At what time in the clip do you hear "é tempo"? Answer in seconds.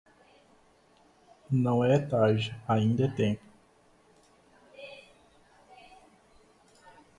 3.05-3.43